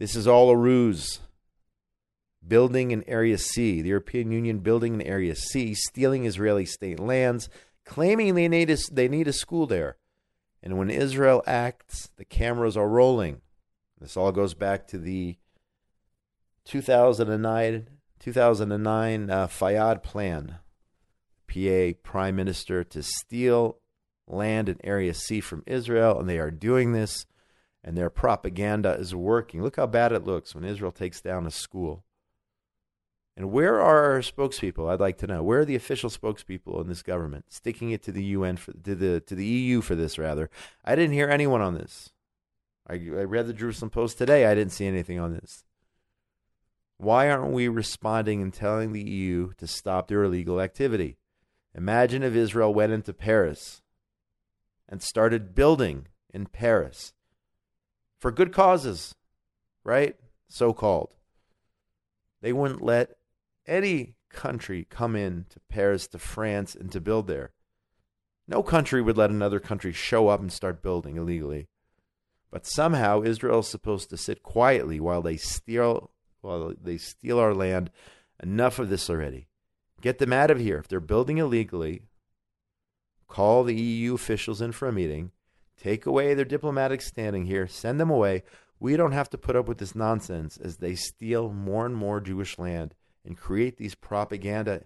This 0.00 0.16
is 0.16 0.26
all 0.26 0.50
a 0.50 0.56
ruse. 0.56 1.20
Building 2.44 2.90
in 2.90 3.08
Area 3.08 3.38
C, 3.38 3.80
the 3.80 3.90
European 3.90 4.32
Union 4.32 4.58
building 4.58 4.94
in 4.94 5.02
Area 5.02 5.36
C, 5.36 5.74
stealing 5.74 6.24
Israeli 6.24 6.64
state 6.64 6.98
lands, 6.98 7.48
claiming 7.84 8.34
they 8.34 8.48
need 8.48 8.68
a, 8.68 8.78
they 8.90 9.06
need 9.06 9.28
a 9.28 9.32
school 9.32 9.68
there. 9.68 9.96
And 10.60 10.76
when 10.76 10.90
Israel 10.90 11.44
acts, 11.46 12.10
the 12.16 12.24
cameras 12.24 12.76
are 12.76 12.88
rolling. 12.88 13.42
This 14.00 14.16
all 14.16 14.32
goes 14.32 14.54
back 14.54 14.88
to 14.88 14.98
the 14.98 15.36
2009 16.64 17.86
2009 18.18 19.30
uh, 19.30 19.46
Fayyad 19.46 20.02
plan, 20.02 20.56
PA 21.48 21.98
prime 22.02 22.36
minister 22.36 22.84
to 22.84 23.02
steal 23.02 23.78
land 24.26 24.68
in 24.68 24.78
Area 24.84 25.14
C 25.14 25.40
from 25.40 25.64
Israel, 25.66 26.18
and 26.20 26.28
they 26.28 26.38
are 26.38 26.50
doing 26.50 26.92
this, 26.92 27.26
and 27.82 27.96
their 27.96 28.10
propaganda 28.10 28.92
is 28.92 29.14
working. 29.14 29.62
Look 29.62 29.76
how 29.76 29.86
bad 29.86 30.12
it 30.12 30.24
looks 30.24 30.54
when 30.54 30.64
Israel 30.64 30.92
takes 30.92 31.20
down 31.20 31.46
a 31.46 31.50
school. 31.50 32.04
And 33.36 33.52
where 33.52 33.80
are 33.80 34.14
our 34.14 34.18
spokespeople? 34.18 34.90
I'd 34.90 34.98
like 34.98 35.18
to 35.18 35.28
know. 35.28 35.44
Where 35.44 35.60
are 35.60 35.64
the 35.64 35.76
official 35.76 36.10
spokespeople 36.10 36.80
in 36.80 36.88
this 36.88 37.02
government 37.02 37.44
sticking 37.50 37.92
it 37.92 38.02
to 38.02 38.12
the 38.12 38.24
UN 38.24 38.56
for 38.56 38.72
to 38.72 38.96
the 38.96 39.20
to 39.20 39.34
the 39.36 39.46
EU 39.46 39.80
for 39.80 39.94
this? 39.94 40.18
Rather, 40.18 40.50
I 40.84 40.96
didn't 40.96 41.14
hear 41.14 41.28
anyone 41.28 41.60
on 41.60 41.74
this. 41.74 42.10
I, 42.88 42.94
I 42.94 43.24
read 43.24 43.46
the 43.46 43.52
Jerusalem 43.52 43.90
Post 43.90 44.18
today. 44.18 44.46
I 44.46 44.56
didn't 44.56 44.72
see 44.72 44.86
anything 44.86 45.20
on 45.20 45.34
this. 45.34 45.62
Why 46.96 47.30
aren't 47.30 47.52
we 47.52 47.68
responding 47.68 48.42
and 48.42 48.52
telling 48.52 48.92
the 48.92 49.08
EU 49.08 49.52
to 49.58 49.68
stop 49.68 50.08
their 50.08 50.24
illegal 50.24 50.60
activity? 50.60 51.17
Imagine 51.78 52.24
if 52.24 52.34
Israel 52.34 52.74
went 52.74 52.90
into 52.90 53.12
Paris 53.12 53.82
and 54.88 55.00
started 55.00 55.54
building 55.54 56.08
in 56.34 56.46
Paris 56.46 57.12
for 58.18 58.32
good 58.32 58.52
causes, 58.52 59.14
right? 59.84 60.16
So 60.48 60.72
called. 60.72 61.14
They 62.42 62.52
wouldn't 62.52 62.82
let 62.82 63.16
any 63.64 64.16
country 64.28 64.88
come 64.90 65.14
in 65.14 65.46
to 65.50 65.60
Paris, 65.68 66.08
to 66.08 66.18
France, 66.18 66.74
and 66.74 66.90
to 66.90 67.00
build 67.00 67.28
there. 67.28 67.52
No 68.48 68.64
country 68.64 69.00
would 69.00 69.16
let 69.16 69.30
another 69.30 69.60
country 69.60 69.92
show 69.92 70.26
up 70.26 70.40
and 70.40 70.50
start 70.50 70.82
building 70.82 71.16
illegally. 71.16 71.68
But 72.50 72.66
somehow 72.66 73.22
Israel 73.22 73.60
is 73.60 73.68
supposed 73.68 74.10
to 74.10 74.16
sit 74.16 74.42
quietly 74.42 74.98
while 74.98 75.22
they 75.22 75.36
steal 75.36 76.10
while 76.40 76.74
they 76.82 76.98
steal 76.98 77.38
our 77.38 77.54
land. 77.54 77.92
Enough 78.42 78.80
of 78.80 78.88
this 78.88 79.08
already. 79.08 79.47
Get 80.00 80.18
them 80.18 80.32
out 80.32 80.50
of 80.50 80.60
here. 80.60 80.78
If 80.78 80.88
they're 80.88 81.00
building 81.00 81.38
illegally, 81.38 82.02
call 83.26 83.64
the 83.64 83.74
EU 83.74 84.14
officials 84.14 84.60
in 84.60 84.72
for 84.72 84.88
a 84.88 84.92
meeting, 84.92 85.32
take 85.76 86.06
away 86.06 86.34
their 86.34 86.44
diplomatic 86.44 87.00
standing 87.00 87.46
here, 87.46 87.66
send 87.66 87.98
them 87.98 88.10
away. 88.10 88.44
We 88.80 88.96
don't 88.96 89.12
have 89.12 89.28
to 89.30 89.38
put 89.38 89.56
up 89.56 89.66
with 89.66 89.78
this 89.78 89.94
nonsense 89.94 90.56
as 90.56 90.76
they 90.76 90.94
steal 90.94 91.52
more 91.52 91.84
and 91.84 91.96
more 91.96 92.20
Jewish 92.20 92.58
land 92.58 92.94
and 93.24 93.36
create 93.36 93.76
these 93.76 93.94
propaganda 93.94 94.84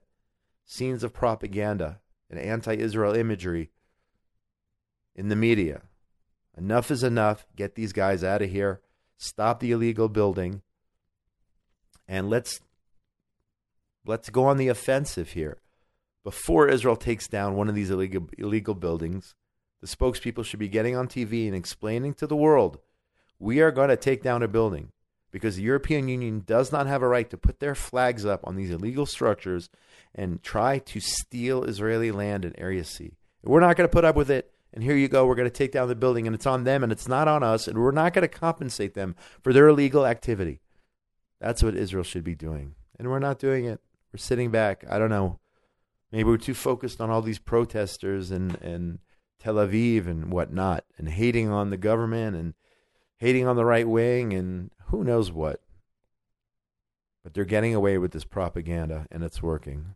scenes 0.64 1.04
of 1.04 1.12
propaganda 1.12 2.00
and 2.30 2.38
anti 2.38 2.74
Israel 2.74 3.14
imagery 3.14 3.70
in 5.14 5.28
the 5.28 5.36
media. 5.36 5.82
Enough 6.56 6.90
is 6.90 7.02
enough. 7.02 7.46
Get 7.56 7.74
these 7.74 7.92
guys 7.92 8.24
out 8.24 8.42
of 8.42 8.50
here. 8.50 8.80
Stop 9.16 9.60
the 9.60 9.72
illegal 9.72 10.08
building. 10.08 10.62
And 12.08 12.28
let's 12.28 12.60
let's 14.06 14.30
go 14.30 14.44
on 14.44 14.56
the 14.56 14.68
offensive 14.68 15.30
here. 15.30 15.58
Before 16.24 16.68
Israel 16.68 16.96
takes 16.96 17.26
down 17.26 17.56
one 17.56 17.68
of 17.68 17.74
these 17.74 17.90
illegal 17.90 18.28
illegal 18.38 18.74
buildings, 18.74 19.34
the 19.80 19.88
spokespeople 19.88 20.44
should 20.44 20.60
be 20.60 20.68
getting 20.68 20.96
on 20.96 21.08
TV 21.08 21.46
and 21.46 21.56
explaining 21.56 22.14
to 22.14 22.26
the 22.26 22.36
world, 22.36 22.78
we 23.38 23.60
are 23.60 23.72
going 23.72 23.88
to 23.88 23.96
take 23.96 24.22
down 24.22 24.42
a 24.42 24.48
building 24.48 24.92
because 25.32 25.56
the 25.56 25.62
European 25.62 26.06
Union 26.06 26.42
does 26.46 26.70
not 26.70 26.86
have 26.86 27.02
a 27.02 27.08
right 27.08 27.28
to 27.30 27.36
put 27.36 27.58
their 27.58 27.74
flags 27.74 28.24
up 28.24 28.46
on 28.46 28.54
these 28.54 28.70
illegal 28.70 29.06
structures 29.06 29.68
and 30.14 30.42
try 30.42 30.78
to 30.78 31.00
steal 31.00 31.64
Israeli 31.64 32.12
land 32.12 32.44
in 32.44 32.56
Area 32.58 32.84
C. 32.84 33.14
We're 33.42 33.60
not 33.60 33.76
going 33.76 33.88
to 33.88 33.92
put 33.92 34.04
up 34.04 34.14
with 34.14 34.30
it. 34.30 34.52
And 34.74 34.82
here 34.82 34.96
you 34.96 35.08
go, 35.08 35.26
we're 35.26 35.34
going 35.34 35.50
to 35.50 35.50
take 35.50 35.72
down 35.72 35.88
the 35.88 35.94
building, 35.94 36.26
and 36.26 36.34
it's 36.34 36.46
on 36.46 36.64
them, 36.64 36.82
and 36.82 36.90
it's 36.90 37.06
not 37.06 37.28
on 37.28 37.42
us, 37.42 37.68
and 37.68 37.76
we're 37.76 37.90
not 37.90 38.14
going 38.14 38.22
to 38.22 38.28
compensate 38.28 38.94
them 38.94 39.14
for 39.42 39.52
their 39.52 39.68
illegal 39.68 40.06
activity. 40.06 40.60
That's 41.40 41.62
what 41.62 41.74
Israel 41.74 42.04
should 42.04 42.24
be 42.24 42.34
doing. 42.34 42.74
And 42.98 43.10
we're 43.10 43.18
not 43.18 43.38
doing 43.38 43.66
it. 43.66 43.80
We're 44.12 44.18
sitting 44.18 44.50
back. 44.50 44.84
I 44.88 44.98
don't 44.98 45.10
know. 45.10 45.38
Maybe 46.10 46.24
we're 46.24 46.36
too 46.36 46.54
focused 46.54 47.00
on 47.00 47.08
all 47.08 47.22
these 47.22 47.38
protesters 47.38 48.30
and, 48.30 48.60
and 48.60 48.98
Tel 49.38 49.54
Aviv 49.54 50.06
and 50.06 50.30
whatnot, 50.30 50.84
and 50.98 51.08
hating 51.08 51.48
on 51.48 51.70
the 51.70 51.78
government 51.78 52.36
and 52.36 52.54
hating 53.16 53.46
on 53.46 53.56
the 53.56 53.64
right 53.64 53.88
wing 53.88 54.34
and 54.34 54.70
who 54.86 55.02
knows 55.02 55.32
what. 55.32 55.62
But 57.22 57.34
they're 57.34 57.44
getting 57.44 57.74
away 57.74 57.96
with 57.98 58.10
this 58.10 58.24
propaganda, 58.24 59.06
and 59.10 59.22
it's 59.22 59.42
working. 59.42 59.94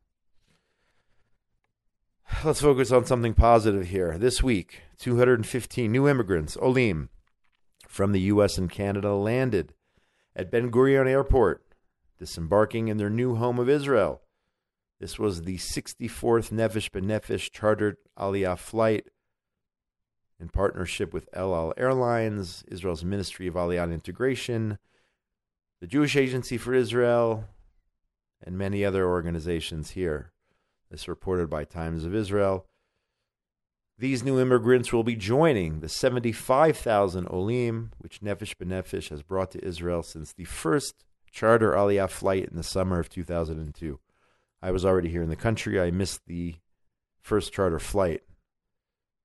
Let's 2.45 2.61
focus 2.61 2.93
on 2.93 3.05
something 3.05 3.35
positive 3.35 3.89
here. 3.89 4.17
This 4.17 4.43
week, 4.43 4.83
215 4.99 5.91
new 5.91 6.09
immigrants, 6.09 6.57
Olim, 6.63 7.09
from 7.89 8.13
the 8.13 8.21
U.S. 8.23 8.59
and 8.59 8.71
Canada 8.71 9.15
landed 9.15 9.75
at 10.35 10.51
Ben 10.51 10.71
Gurion 10.71 11.09
Airport, 11.09 11.66
disembarking 12.19 12.89
in 12.89 12.97
their 12.97 13.11
new 13.11 13.37
home 13.37 13.59
of 13.59 13.69
Israel. 13.69 14.23
This 14.99 15.19
was 15.19 15.43
the 15.43 15.59
64th 15.59 16.51
Nefesh 16.51 16.91
B'Nefesh 16.91 17.51
chartered 17.51 17.97
Aliyah 18.19 18.59
flight 18.59 19.09
in 20.41 20.49
partnership 20.49 21.13
with 21.13 21.29
El 21.33 21.55
Al 21.55 21.75
Airlines, 21.77 22.65
Israel's 22.69 23.05
Ministry 23.05 23.47
of 23.47 23.55
Aliyah 23.55 23.93
Integration, 23.93 24.79
the 25.81 25.87
Jewish 25.87 26.17
Agency 26.17 26.57
for 26.57 26.75
Israel, 26.75 27.45
and 28.43 28.57
many 28.57 28.85
other 28.85 29.07
organizations 29.07 29.91
here. 29.91 30.33
This 30.91 31.09
reported 31.09 31.51
by 31.51 31.65
Times 31.65 32.05
of 32.05 32.15
Israel. 32.15 32.67
These 33.99 34.23
new 34.23 34.39
immigrants 34.39 34.93
will 34.93 35.05
be 35.05 35.17
joining 35.17 35.81
the 35.81 35.89
75,000 35.89 37.27
Olim, 37.29 37.93
which 37.99 38.21
Nefesh 38.21 38.55
B'Nefesh 38.57 39.09
has 39.09 39.23
brought 39.23 39.51
to 39.53 39.65
Israel 39.65 40.03
since 40.03 40.33
the 40.33 40.45
first 40.45 41.05
charter 41.31 41.73
Aliyah 41.73 42.11
flight 42.11 42.49
in 42.51 42.57
the 42.57 42.63
summer 42.63 42.99
of 42.99 43.09
2002. 43.09 43.99
I 44.63 44.71
was 44.71 44.85
already 44.85 45.09
here 45.09 45.23
in 45.23 45.29
the 45.29 45.37
country. 45.37 45.81
I 45.81 45.91
missed 45.91 46.27
the 46.27 46.57
first 47.21 47.53
charter 47.53 47.79
flight. 47.79 48.23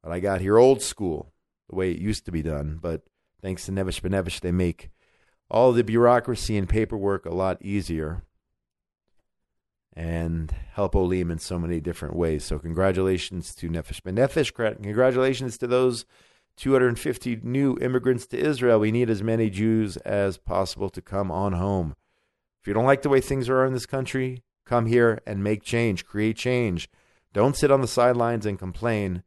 But 0.04 0.12
I 0.12 0.20
got 0.20 0.42
here 0.42 0.58
old 0.58 0.82
school, 0.82 1.34
the 1.70 1.76
way 1.76 1.92
it 1.92 2.00
used 2.00 2.26
to 2.26 2.32
be 2.32 2.42
done. 2.42 2.80
But 2.82 3.04
thanks 3.42 3.66
to 3.66 3.72
Nefesh 3.72 4.02
B'Nefesh, 4.02 4.42
they 4.42 4.52
make 4.52 4.90
all 5.50 5.72
the 5.72 5.84
bureaucracy 5.84 6.58
and 6.58 6.68
paperwork 6.68 7.26
a 7.26 7.34
lot 7.34 7.62
easier 7.62 8.24
and 9.94 10.52
help 10.74 10.96
Olim 10.96 11.30
in 11.30 11.40
so 11.40 11.60
many 11.60 11.80
different 11.80 12.16
ways. 12.16 12.44
So 12.44 12.58
congratulations 12.58 13.54
to 13.56 13.70
Nefesh 13.70 14.02
B'Nefesh. 14.02 14.82
Congratulations 14.82 15.58
to 15.58 15.68
those 15.68 16.06
250 16.62 17.39
new 17.41 17.76
immigrants 17.82 18.28
to 18.28 18.38
Israel. 18.38 18.80
We 18.80 18.91
need 18.91 19.10
as 19.10 19.24
many 19.24 19.50
Jews 19.50 19.97
as 19.97 20.38
possible 20.38 20.91
to 20.91 21.02
come 21.02 21.32
on 21.32 21.54
home. 21.54 21.95
If 22.62 22.67
you 22.67 22.76
don't 22.76 22.86
like 22.86 23.02
the 23.02 23.10
way 23.10 23.19
things 23.19 23.50
are 23.50 23.65
in 23.65 23.74
this 23.74 23.88
country, 23.88 24.43
come 24.63 24.86
here 24.86 25.19
and 25.26 25.43
make 25.43 25.63
change, 25.63 26.06
create 26.06 26.38
change. 26.38 26.88
Don't 27.34 27.58
sit 27.58 27.71
on 27.71 27.82
the 27.82 27.88
sidelines 27.88 28.45
and 28.45 28.60
complain 28.60 29.24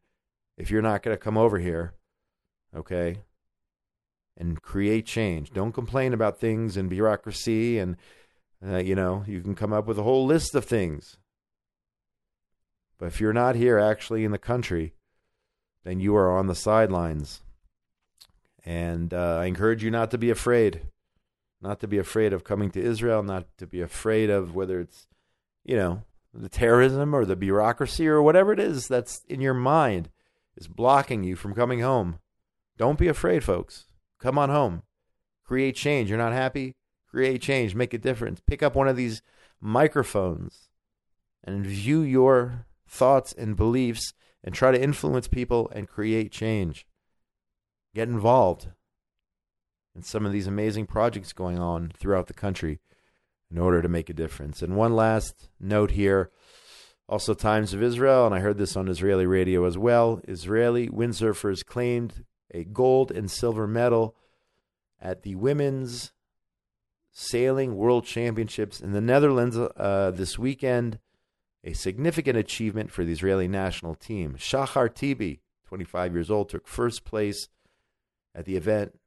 if 0.57 0.71
you're 0.71 0.81
not 0.81 1.03
going 1.03 1.13
to 1.13 1.21
come 1.21 1.37
over 1.37 1.59
here, 1.59 1.93
okay? 2.73 3.17
And 4.37 4.61
create 4.61 5.05
change. 5.05 5.51
Don't 5.51 5.73
complain 5.73 6.13
about 6.13 6.39
things 6.39 6.77
and 6.77 6.89
bureaucracy 6.89 7.77
and 7.77 7.97
uh, 8.65 8.77
you 8.77 8.95
know, 8.95 9.25
you 9.27 9.41
can 9.41 9.55
come 9.55 9.73
up 9.73 9.87
with 9.87 9.99
a 9.99 10.03
whole 10.03 10.25
list 10.25 10.55
of 10.55 10.63
things. 10.63 11.17
But 12.97 13.07
if 13.07 13.19
you're 13.19 13.33
not 13.33 13.55
here 13.55 13.77
actually 13.77 14.23
in 14.23 14.31
the 14.31 14.37
country, 14.37 14.93
then 15.85 16.01
you 16.01 16.13
are 16.17 16.37
on 16.37 16.47
the 16.47 16.55
sidelines. 16.55 17.41
And 18.65 19.13
uh, 19.13 19.37
I 19.37 19.45
encourage 19.45 19.81
you 19.81 19.89
not 19.89 20.11
to 20.11 20.17
be 20.17 20.29
afraid. 20.29 20.81
Not 21.61 21.79
to 21.79 21.87
be 21.87 21.97
afraid 21.97 22.33
of 22.33 22.43
coming 22.43 22.69
to 22.71 22.83
Israel, 22.83 23.23
not 23.23 23.45
to 23.59 23.65
be 23.65 23.79
afraid 23.79 24.29
of 24.29 24.53
whether 24.53 24.81
it's, 24.81 25.07
you 25.63 25.77
know, 25.77 26.03
the 26.33 26.49
terrorism 26.49 27.15
or 27.15 27.23
the 27.23 27.37
bureaucracy 27.37 28.05
or 28.09 28.21
whatever 28.21 28.51
it 28.51 28.59
is 28.59 28.89
that's 28.89 29.21
in 29.29 29.39
your 29.39 29.53
mind 29.53 30.09
is 30.57 30.67
blocking 30.67 31.23
you 31.23 31.37
from 31.37 31.55
coming 31.55 31.79
home. 31.79 32.19
Don't 32.77 32.99
be 32.99 33.07
afraid, 33.07 33.45
folks. 33.45 33.85
Come 34.19 34.37
on 34.37 34.49
home. 34.49 34.83
Create 35.45 35.77
change. 35.77 36.09
You're 36.09 36.17
not 36.17 36.33
happy? 36.33 36.75
create 37.15 37.41
change, 37.41 37.73
make 37.73 37.93
a 37.93 37.97
difference. 37.97 38.41
Pick 38.45 38.61
up 38.61 38.75
one 38.75 38.89
of 38.89 38.97
these 38.97 39.21
microphones 39.61 40.67
and 41.45 41.65
view 41.65 42.01
your 42.01 42.65
thoughts 42.85 43.31
and 43.31 43.55
beliefs 43.55 44.13
and 44.45 44.55
try 44.55 44.71
to 44.71 44.81
influence 44.81 45.27
people 45.27 45.69
and 45.75 45.89
create 45.89 46.31
change. 46.31 46.85
Get 47.93 48.07
involved 48.07 48.69
in 49.95 50.03
some 50.03 50.25
of 50.25 50.31
these 50.31 50.47
amazing 50.47 50.85
projects 50.85 51.33
going 51.33 51.59
on 51.59 51.91
throughout 51.97 52.27
the 52.27 52.33
country 52.33 52.79
in 53.51 53.57
order 53.57 53.81
to 53.81 53.89
make 53.89 54.09
a 54.09 54.13
difference. 54.13 54.61
And 54.61 54.75
one 54.75 54.95
last 54.95 55.49
note 55.59 55.91
here 55.91 56.29
also, 57.07 57.35
Times 57.35 57.73
of 57.73 57.83
Israel, 57.83 58.25
and 58.25 58.33
I 58.33 58.39
heard 58.39 58.57
this 58.57 58.75
on 58.75 58.87
Israeli 58.87 59.27
radio 59.27 59.65
as 59.65 59.77
well. 59.77 60.21
Israeli 60.27 60.89
windsurfers 60.89 61.63
claimed 61.63 62.25
a 62.51 62.63
gold 62.63 63.11
and 63.11 63.29
silver 63.29 63.67
medal 63.67 64.15
at 64.99 65.21
the 65.21 65.35
women's 65.35 66.13
Sailing 67.11 67.75
World 67.75 68.05
Championships 68.05 68.81
in 68.81 68.91
the 68.91 69.01
Netherlands 69.01 69.55
uh, 69.55 70.11
this 70.15 70.39
weekend. 70.39 70.97
A 71.65 71.73
significant 71.73 72.37
achievement 72.37 72.91
for 72.91 73.03
the 73.03 73.11
Israeli 73.11 73.47
national 73.47 73.95
team. 73.95 74.35
Shachar 74.37 74.93
Tibi, 74.93 75.41
25 75.67 76.13
years 76.13 76.29
old, 76.29 76.47
took 76.47 76.67
first 76.67 77.03
place 77.03 77.49
at 78.35 78.45
the 78.45 78.55
event, 78.55 78.99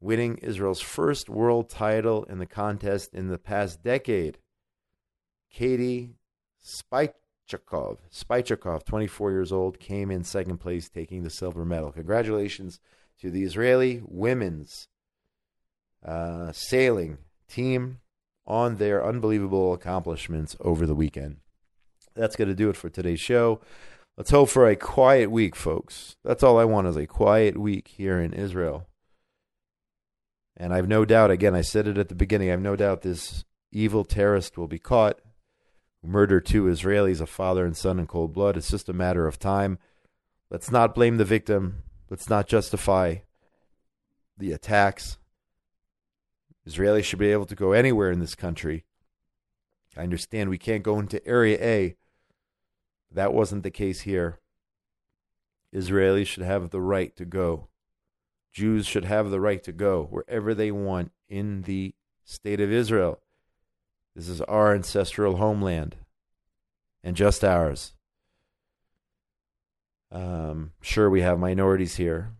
winning 0.00 0.38
Israel's 0.38 0.80
first 0.80 1.28
world 1.28 1.68
title 1.68 2.22
in 2.24 2.38
the 2.38 2.46
contest 2.46 3.12
in 3.12 3.26
the 3.26 3.38
past 3.38 3.82
decade. 3.82 4.38
Katie 5.50 6.14
Spychakov, 6.64 7.98
Spychakov, 8.12 8.84
24 8.84 9.30
years 9.32 9.50
old, 9.50 9.80
came 9.80 10.12
in 10.12 10.22
second 10.22 10.58
place, 10.58 10.88
taking 10.88 11.24
the 11.24 11.30
silver 11.30 11.64
medal. 11.64 11.90
Congratulations 11.90 12.78
to 13.20 13.32
the 13.32 13.42
Israeli 13.42 14.00
women's 14.04 14.86
uh, 16.04 16.52
sailing 16.52 17.18
team 17.48 17.98
on 18.46 18.76
their 18.76 19.04
unbelievable 19.04 19.72
accomplishments 19.72 20.56
over 20.60 20.86
the 20.86 20.94
weekend. 20.94 21.38
That's 22.14 22.36
going 22.36 22.48
to 22.48 22.54
do 22.54 22.70
it 22.70 22.76
for 22.76 22.88
today's 22.88 23.20
show. 23.20 23.60
Let's 24.16 24.30
hope 24.30 24.48
for 24.48 24.66
a 24.66 24.76
quiet 24.76 25.30
week, 25.30 25.54
folks. 25.54 26.16
That's 26.24 26.42
all 26.42 26.58
I 26.58 26.64
want 26.64 26.86
is 26.86 26.96
a 26.96 27.06
quiet 27.06 27.58
week 27.58 27.88
here 27.88 28.18
in 28.18 28.32
Israel. 28.32 28.86
And 30.56 30.72
I've 30.72 30.88
no 30.88 31.04
doubt, 31.04 31.30
again, 31.30 31.54
I 31.54 31.60
said 31.60 31.86
it 31.86 31.98
at 31.98 32.08
the 32.08 32.14
beginning, 32.14 32.50
I've 32.50 32.60
no 32.60 32.76
doubt 32.76 33.02
this 33.02 33.44
evil 33.72 34.04
terrorist 34.04 34.56
will 34.56 34.68
be 34.68 34.78
caught. 34.78 35.20
Murdered 36.02 36.46
two 36.46 36.64
Israelis, 36.64 37.20
a 37.20 37.26
father 37.26 37.66
and 37.66 37.76
son 37.76 37.98
in 37.98 38.06
cold 38.06 38.32
blood. 38.32 38.56
It's 38.56 38.70
just 38.70 38.88
a 38.88 38.94
matter 38.94 39.26
of 39.26 39.38
time. 39.38 39.78
Let's 40.50 40.70
not 40.70 40.94
blame 40.94 41.16
the 41.16 41.24
victim. 41.24 41.82
Let's 42.08 42.30
not 42.30 42.46
justify 42.46 43.16
the 44.38 44.52
attacks. 44.52 45.18
Israelis 46.68 47.04
should 47.04 47.18
be 47.18 47.32
able 47.32 47.46
to 47.46 47.54
go 47.54 47.72
anywhere 47.72 48.10
in 48.10 48.20
this 48.20 48.34
country. 48.34 48.84
I 49.96 50.02
understand 50.02 50.50
we 50.50 50.58
can't 50.58 50.82
go 50.82 50.98
into 50.98 51.26
Area 51.26 51.58
A. 51.60 51.96
That 53.10 53.32
wasn't 53.32 53.62
the 53.62 53.70
case 53.70 54.00
here. 54.00 54.40
Israelis 55.74 56.26
should 56.26 56.42
have 56.42 56.70
the 56.70 56.80
right 56.80 57.14
to 57.16 57.24
go. 57.24 57.68
Jews 58.52 58.86
should 58.86 59.04
have 59.04 59.30
the 59.30 59.40
right 59.40 59.62
to 59.62 59.72
go 59.72 60.04
wherever 60.10 60.54
they 60.54 60.70
want 60.70 61.12
in 61.28 61.62
the 61.62 61.94
state 62.24 62.60
of 62.60 62.72
Israel. 62.72 63.20
This 64.14 64.28
is 64.28 64.40
our 64.42 64.74
ancestral 64.74 65.36
homeland 65.36 65.96
and 67.04 67.14
just 67.14 67.44
ours. 67.44 67.92
Um, 70.10 70.72
sure, 70.80 71.10
we 71.10 71.20
have 71.20 71.38
minorities 71.38 71.96
here. 71.96 72.32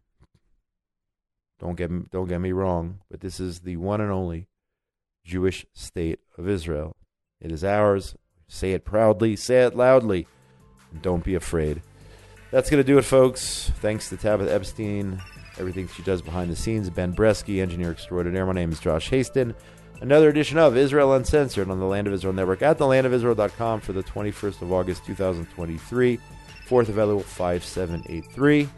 Don't 1.59 1.77
get 1.77 2.11
don't 2.11 2.29
get 2.29 2.41
me 2.41 2.53
wrong, 2.53 3.01
but 3.11 3.21
this 3.21 3.41
is 3.41 3.61
the 3.61 3.77
one 3.77 4.01
and 4.01 4.13
only 4.13 4.49
Jewish 5.25 5.67
state 5.73 6.21
of 6.37 6.49
Israel. 6.49 6.97
It 7.41 7.51
is 7.53 7.65
ours. 7.65 8.15
Say 8.49 8.73
it 8.73 8.85
proudly, 8.85 9.35
say 9.37 9.65
it 9.65 9.75
loudly, 9.75 10.29
and 10.93 11.03
don't 11.03 11.25
be 11.25 11.35
afraid. 11.35 11.83
That's 12.51 12.71
going 12.71 12.83
to 12.83 12.87
do 12.87 12.99
it, 12.99 13.03
folks. 13.03 13.73
Thanks 13.81 14.09
to 14.09 14.17
Tabitha 14.17 14.55
Epstein, 14.55 15.21
everything 15.59 15.89
she 15.89 16.03
does 16.03 16.23
behind 16.23 16.51
the 16.51 16.57
scenes. 16.57 16.89
Ben 16.91 17.13
Bresky, 17.13 17.61
engineer 17.61 17.91
extraordinaire. 17.91 18.47
My 18.47 18.53
name 18.53 18.71
is 18.71 18.79
Josh 18.79 19.11
Hasten. 19.11 19.55
Another 20.01 20.29
edition 20.29 20.59
of 20.59 20.77
Israel 20.77 21.15
Uncensored 21.15 21.71
on 21.71 21.81
the 21.81 21.87
Land 21.87 22.07
of 22.07 22.13
Israel 22.13 22.35
Network 22.35 22.63
at 22.63 22.79
thelandofisrael.com 22.79 23.81
for 23.81 23.93
the 23.93 24.03
21st 24.05 24.63
of 24.63 24.73
August, 24.73 25.05
2023. 25.07 26.21
4th 26.69 26.89
of 26.89 26.97
Elul 26.97 27.23
5783. 27.23 28.69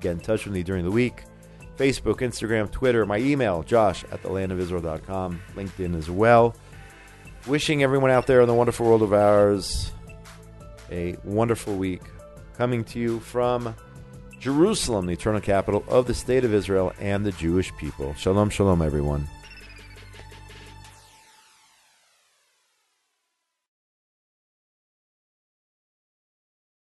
Get 0.00 0.12
in 0.12 0.20
touch 0.20 0.44
with 0.44 0.54
me 0.54 0.62
during 0.62 0.84
the 0.84 0.90
week. 0.90 1.24
Facebook, 1.82 2.20
Instagram, 2.20 2.70
Twitter, 2.70 3.04
my 3.04 3.18
email, 3.18 3.64
josh 3.64 4.04
at 4.12 4.22
thelandofisrael.com, 4.22 5.42
LinkedIn 5.56 5.96
as 5.96 6.08
well. 6.08 6.54
Wishing 7.48 7.82
everyone 7.82 8.12
out 8.12 8.28
there 8.28 8.40
in 8.40 8.46
the 8.46 8.54
wonderful 8.54 8.86
world 8.86 9.02
of 9.02 9.12
ours 9.12 9.90
a 10.92 11.16
wonderful 11.24 11.74
week. 11.74 12.02
Coming 12.56 12.84
to 12.84 13.00
you 13.00 13.18
from 13.18 13.74
Jerusalem, 14.38 15.06
the 15.06 15.14
eternal 15.14 15.40
capital 15.40 15.82
of 15.88 16.06
the 16.06 16.14
state 16.14 16.44
of 16.44 16.54
Israel 16.54 16.92
and 17.00 17.26
the 17.26 17.32
Jewish 17.32 17.74
people. 17.78 18.14
Shalom, 18.14 18.50
shalom, 18.50 18.80
everyone. 18.80 19.28